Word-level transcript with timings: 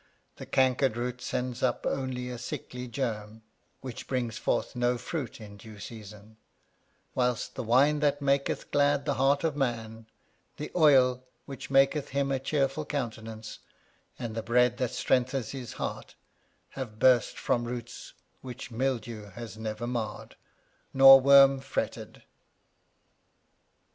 The 0.37 0.47
cankered 0.47 0.97
root 0.97 1.21
sends 1.21 1.61
up 1.61 1.85
only 1.85 2.31
a 2.31 2.39
sickly 2.39 2.87
germ, 2.87 3.43
which 3.81 4.07
brings 4.07 4.35
forth 4.39 4.75
no 4.75 4.97
fruit 4.97 5.39
in 5.39 5.57
due 5.57 5.77
season; 5.77 6.37
whilst 7.13 7.53
the 7.53 7.61
wine 7.61 7.99
that 7.99 8.19
maketh 8.19 8.71
glad 8.71 9.05
the 9.05 9.13
heart 9.13 9.43
of 9.43 9.55
man, 9.55 10.07
the 10.57 10.71
oil 10.75 11.23
which 11.45 11.69
maketh 11.69 12.09
him 12.09 12.31
a 12.31 12.39
cheerful 12.39 12.83
countenance, 12.83 13.59
and 14.17 14.33
the 14.33 14.41
bread 14.41 14.77
that 14.77 14.89
strengthens 14.89 15.51
his 15.51 15.73
heart, 15.73 16.15
have 16.69 16.97
burst 16.97 17.37
from 17.37 17.65
roots 17.65 18.13
which 18.41 18.71
mildew 18.71 19.29
has 19.33 19.55
never 19.55 19.85
marred, 19.85 20.35
nor 20.95 21.19
worm 21.21 21.59
fretted. 21.59 22.23